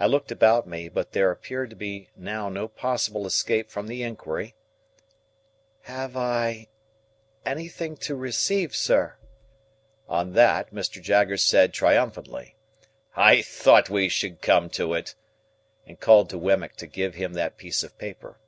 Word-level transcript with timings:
I 0.00 0.08
looked 0.08 0.32
about 0.32 0.66
me, 0.66 0.88
but 0.88 1.12
there 1.12 1.30
appeared 1.30 1.70
to 1.70 1.76
be 1.76 2.08
now 2.16 2.48
no 2.48 2.66
possible 2.66 3.28
escape 3.28 3.70
from 3.70 3.86
the 3.86 4.02
inquiry, 4.02 4.56
"Have 5.82 6.16
I—anything 6.16 7.96
to 7.98 8.16
receive, 8.16 8.74
sir?" 8.74 9.14
On 10.08 10.32
that, 10.32 10.74
Mr. 10.74 11.00
Jaggers 11.00 11.44
said, 11.44 11.72
triumphantly, 11.72 12.56
"I 13.14 13.40
thought 13.40 13.88
we 13.88 14.08
should 14.08 14.42
come 14.42 14.68
to 14.70 14.94
it!" 14.94 15.14
and 15.86 16.00
called 16.00 16.28
to 16.30 16.38
Wemmick 16.38 16.74
to 16.78 16.88
give 16.88 17.14
him 17.14 17.34
that 17.34 17.56
piece 17.56 17.84
of 17.84 17.96
paper. 17.98 18.40